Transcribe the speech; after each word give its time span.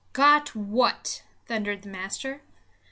"Got 0.13 0.55
what?" 0.55 1.21
thundered 1.45 1.83
the 1.83 1.89
master. 1.89 2.41